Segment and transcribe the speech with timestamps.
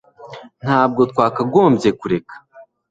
[0.63, 2.35] Ntabwo twakagombye kureka